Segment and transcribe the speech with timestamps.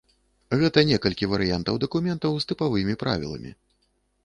[0.61, 3.51] Гэта некалькі варыянтаў дакументаў з тыпавымі правіламі.